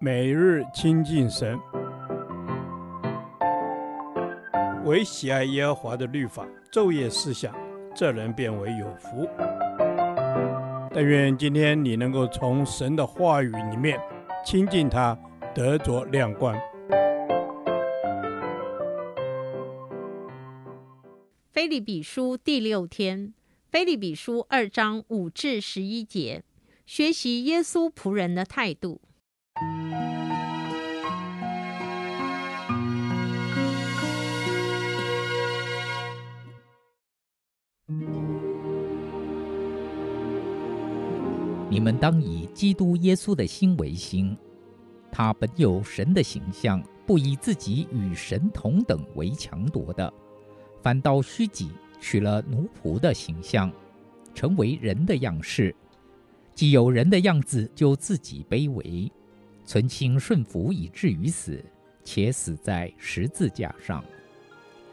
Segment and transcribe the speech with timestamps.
[0.00, 1.58] 每日亲近神，
[4.84, 7.54] 唯喜爱耶和华的律法，昼夜思想，
[7.94, 9.28] 这人便为有福。
[10.92, 14.00] 但愿今天你能够从神的话语里面
[14.44, 15.18] 亲近他，
[15.54, 16.54] 得着亮光。
[21.50, 23.32] 腓立比书第六天，
[23.70, 26.42] 腓立比书二章五至十一节，
[26.84, 29.00] 学习耶稣仆人的态度。
[41.74, 44.38] 你们当以基督耶稣的心为心，
[45.10, 50.14] 他本有神的形象，不以自己与神同等为强夺的，
[50.84, 53.72] 反倒虚己，取了奴仆的形象，
[54.36, 55.74] 成为人的样式。
[56.54, 59.10] 既有人的样子，就自己卑微，
[59.64, 61.60] 存心顺服以至于死，
[62.04, 64.00] 且死在十字架上。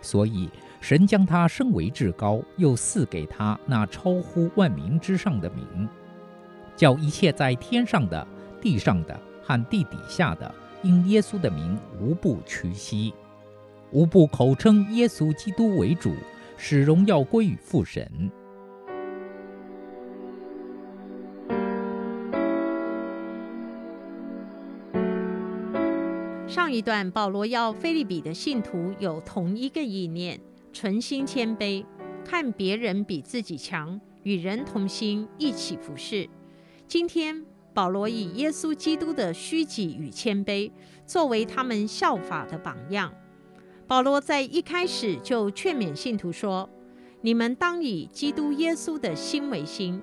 [0.00, 0.48] 所以
[0.80, 5.88] 神将他升为至高，又赐给他那超乎万名之上的名。
[6.78, 8.24] 叫一切在天上的、
[8.60, 13.12] 地上的和地底下的，因耶稣的名，无不屈膝，
[13.90, 16.14] 无不口称耶稣基督为主，
[16.56, 18.30] 使荣耀归于父神。
[26.46, 30.40] 上一段，保罗要腓利比的信徒有同一个意念，
[30.72, 31.84] 存心谦卑，
[32.24, 36.28] 看别人比自己强，与人同心，一起服事。
[36.88, 37.44] 今天，
[37.74, 40.70] 保罗以耶稣基督的虚己与谦卑
[41.04, 43.12] 作为他们效法的榜样。
[43.86, 46.70] 保罗在一开始就劝勉信徒说
[47.20, 50.00] ：“你们当以基督耶稣的心为心。”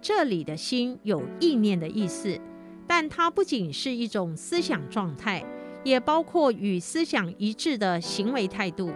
[0.00, 2.40] 这里的心有意念的意思，
[2.86, 5.44] 但它不仅是一种思想状态，
[5.84, 8.90] 也包括与思想一致的行为态度。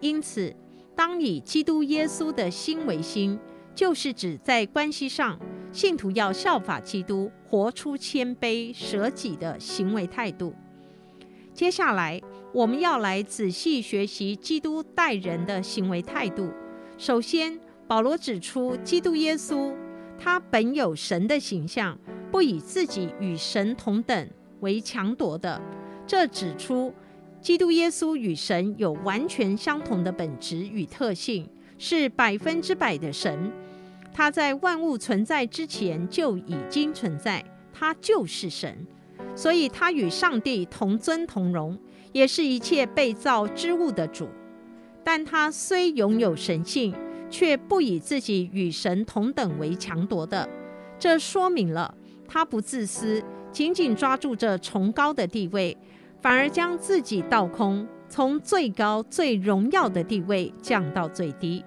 [0.00, 0.54] 因此，
[0.94, 3.38] 当以基督耶稣的心为心，
[3.74, 5.40] 就是指在关系上。
[5.74, 10.54] 信徒要效法基督，活出谦卑舍己的行为态度。
[11.52, 16.48] 接下来，我们要来仔细学习基督待人的行为态度。
[16.96, 17.58] 首先，
[17.88, 19.74] 保罗指出，基督耶稣
[20.16, 21.98] 他本有神的形象，
[22.30, 24.30] 不以自己与神同等
[24.60, 25.60] 为强夺的。
[26.06, 26.94] 这指出，
[27.40, 31.48] 基督耶稣与神有完全相同的本质与特性，
[31.78, 33.50] 是百分之百的神。
[34.14, 38.86] 他在万物存在之前就已经存在，他就是神，
[39.34, 41.76] 所以他与上帝同尊同荣，
[42.12, 44.28] 也是一切被造之物的主。
[45.02, 46.94] 但他虽拥有神性，
[47.28, 50.48] 却不以自己与神同等为强夺的。
[50.96, 51.92] 这说明了
[52.28, 53.20] 他不自私，
[53.50, 55.76] 紧紧抓住这崇高的地位，
[56.22, 61.64] 反而将自己倒空，从最高最荣耀的地位降到最低。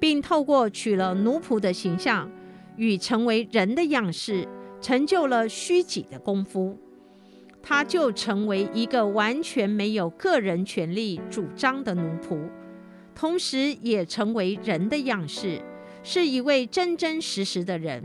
[0.00, 2.28] 并透过取了奴仆的形象，
[2.76, 4.48] 与成为人的样式，
[4.80, 6.78] 成就了虚己的功夫，
[7.62, 12.40] 他就成为一个完全没有个人权利主张的奴仆，
[13.14, 15.60] 同时也成为人的样式，
[16.02, 18.02] 是一位真真实实的人。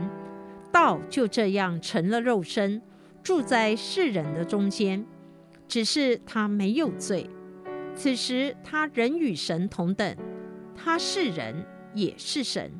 [0.70, 2.82] 道就这样成了肉身，
[3.22, 5.06] 住在世人的中间，
[5.66, 7.30] 只是他没有罪。
[7.94, 10.14] 此时他人与神同等，
[10.74, 11.64] 他是人。
[11.96, 12.70] 也是神。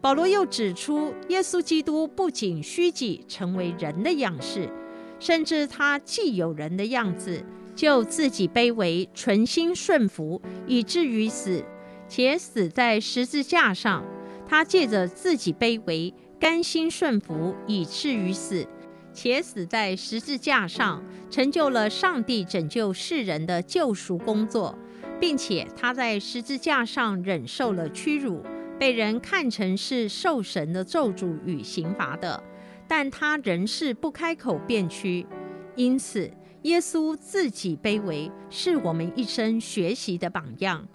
[0.00, 4.70] 保罗又指出，耶稣基督不仅虚己成为人的样式，
[5.18, 11.64] 甚至他既有人的样子，就自己卑微，存心顺服，以至于死，
[12.08, 14.04] 且死在十字架上。
[14.48, 18.64] 他借着自己卑微，甘心顺服，以至于死，
[19.12, 24.78] 且死在十字架上，成就了上帝拯救世人的救赎工作。
[25.20, 28.42] 并且他在十字架上忍受了屈辱，
[28.78, 32.42] 被人看成是受神的咒诅与刑罚的，
[32.86, 35.26] 但他仍是不开口便屈。
[35.74, 36.30] 因此，
[36.62, 40.86] 耶稣自己卑微，是我们一生学习的榜样。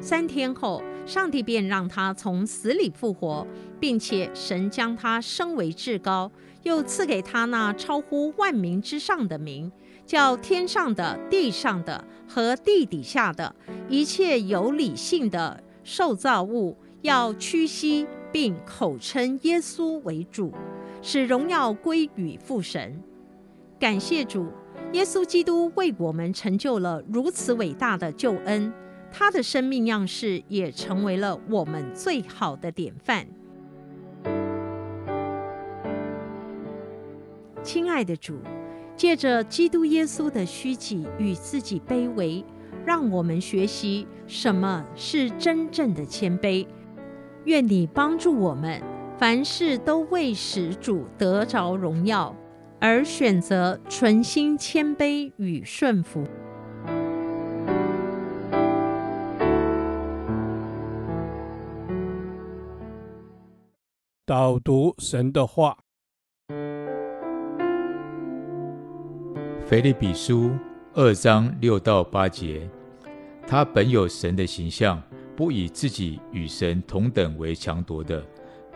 [0.00, 3.46] 三天后，上帝便让他从死里复活，
[3.80, 6.30] 并且神将他升为至高，
[6.62, 9.70] 又赐给他那超乎万民之上的名。
[10.08, 13.54] 叫天上的、地上的和地底下的
[13.90, 20.50] 一切有理性的受造物，要屈膝，并口称耶稣为主，
[21.02, 23.02] 使荣耀归于父神。
[23.78, 24.46] 感谢主，
[24.94, 28.72] 耶稣基督为我们成就了如此伟大的救恩，
[29.12, 33.26] 他的生命样式也成为了我们最好的典范。
[37.62, 38.38] 亲爱的主。
[38.98, 42.44] 借着基督耶稣的虚己与自己卑微，
[42.84, 46.66] 让我们学习什么是真正的谦卑。
[47.44, 48.82] 愿你帮助我们，
[49.16, 52.34] 凡事都为使主得着荣耀，
[52.80, 56.24] 而选择存心谦卑与顺服。
[64.26, 65.78] 导读神的话，
[69.68, 70.52] 腓立比书
[70.94, 72.66] 二章六到八节，
[73.46, 75.02] 他本有神的形象，
[75.36, 78.24] 不以自己与神同等为强夺的，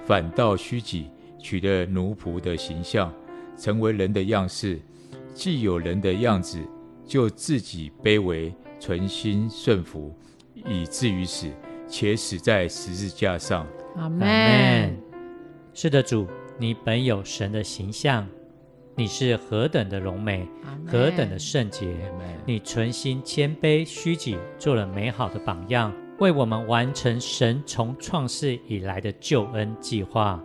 [0.04, 1.08] 反倒虚己，
[1.38, 3.10] 取了奴仆的形象，
[3.56, 4.78] 成为人的样式。
[5.32, 6.58] 既有人的样子，
[7.06, 10.14] 就自己卑微，存心顺服，
[10.54, 11.48] 以至于死，
[11.88, 13.66] 且死在十字架上。
[13.96, 14.94] 阿门。
[15.72, 16.28] 是的，主，
[16.58, 18.28] 你本有神的形象，
[18.94, 20.46] 你是何等的荣美，
[20.86, 21.88] 何等的圣洁，
[22.44, 30.42] 你存心谦卑虚己，做了美好的榜样，为我们完成神从创世以来的救恩计划。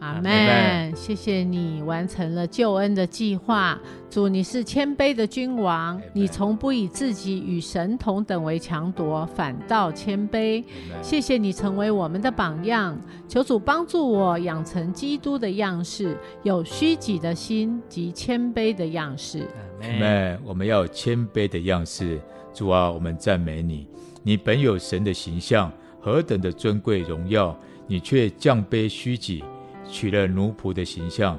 [0.00, 0.94] 阿门！
[0.94, 3.76] 谢谢你完成了救恩的计划，
[4.08, 10.62] 主，你是谦卑的君王，你从不以自己与神同等为强夺，反倒谦卑。
[11.02, 12.96] 谢谢你成为我们的榜样，
[13.28, 19.40] 求主帮助我养成基督的样式，有虚己的心及谦卑的样式。
[19.80, 20.38] 阿门！
[20.44, 22.20] 我们要有谦卑的样式，
[22.54, 23.88] 主啊，我们赞美你，
[24.22, 27.58] 你本有神的形象，何等的尊贵荣耀，
[27.88, 29.42] 你却降卑虚己。
[29.90, 31.38] 取了奴仆的形象，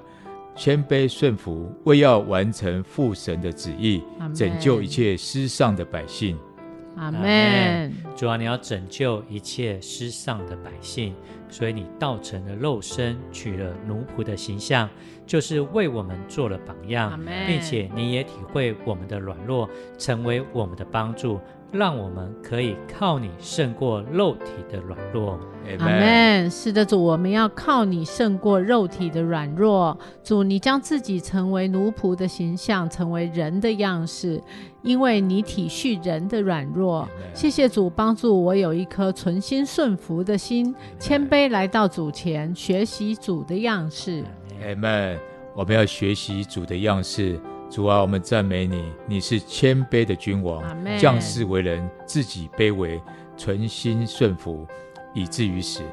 [0.55, 4.03] 谦卑顺服，为要完成父神的旨意，
[4.33, 6.37] 拯救一切失丧的百姓。
[6.97, 7.93] 阿门。
[8.15, 11.15] 主啊，你要拯救一切失丧的百姓，
[11.47, 14.89] 所以你道成了肉身，取了奴仆的形象，
[15.25, 17.17] 就是为我们做了榜样，
[17.47, 21.39] 并且你也体会我们的软弱，成为我们的帮助。
[21.71, 25.39] 让我们可以靠你胜过肉体的软弱。
[25.79, 26.49] 阿门。
[26.49, 29.97] 是的，主，我们要靠你胜过肉体的软弱。
[30.23, 34.41] 主，你将自己成为奴仆的形象，成为人的样式，
[34.81, 37.07] 因为你体恤人的软弱。
[37.33, 44.23] 谢谢主帮助我有一颗存心顺服的心，谦卑来到主前，学习主的样式。
[44.61, 45.19] 阿门。
[45.55, 47.37] 我们要学习主的样式。
[47.69, 50.63] 主啊，我们赞美你，你是谦卑的君王，
[50.97, 52.99] 降世为人，自己卑微，
[53.37, 54.65] 存心顺服，
[55.13, 55.83] 以至于死。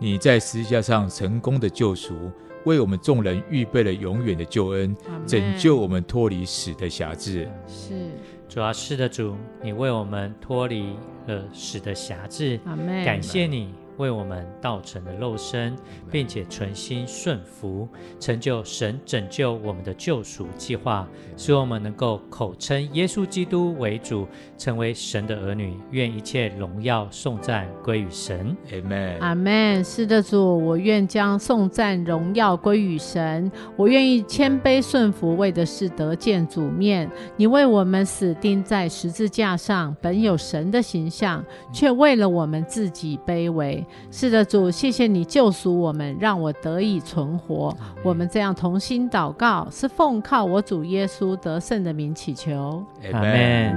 [0.00, 2.32] 你在十字架上成功的救赎，
[2.64, 7.48] 为我们众人预备了永远的救恩，拯救我们脱离死的辖制。
[7.68, 8.10] 是，
[8.48, 10.96] 主啊，是的，主，你为我们脱离
[11.28, 12.58] 了死的辖制。
[13.04, 13.72] 感谢你。
[13.96, 15.76] 为我们道成的肉身，
[16.10, 21.06] 并且存心顺服，成就神拯救我们的救赎计划，
[21.36, 25.76] 使我们能够口称耶稣基督为主，成为神的儿女。
[25.90, 28.56] 愿一切荣耀颂赞归于神。
[28.70, 29.18] 阿门。
[29.20, 29.84] 阿门。
[29.84, 33.50] 是的，主，我愿将颂赞荣耀归于神。
[33.76, 37.10] 我愿意谦卑顺服，为的是得见主面。
[37.36, 43.81] 你为我们死钉在十字架上，本有神的形象，却为了我们自己卑微。
[44.10, 47.76] 是的，主，谢谢你救赎我们，让我得以存活。
[48.02, 52.84] 我们这样同心祷告，是奉靠我主耶稣得胜的名祈求。
[53.12, 53.74] 阿门。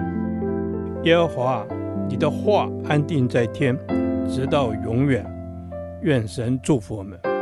[1.03, 1.65] 耶和华，
[2.10, 3.77] 你的话安定在天，
[4.27, 5.25] 直到永远。
[6.01, 7.35] 愿神祝福我们。